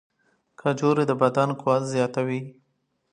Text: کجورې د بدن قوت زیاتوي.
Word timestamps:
کجورې 0.61 1.03
د 1.07 1.11
بدن 1.21 1.49
قوت 1.61 1.83
زیاتوي. 1.93 2.39